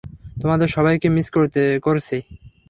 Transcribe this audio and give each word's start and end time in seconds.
তোমাদের 0.37 0.67
সবাইকে 0.67 1.07
মিস 1.09 1.27
করেছি। 1.33 2.17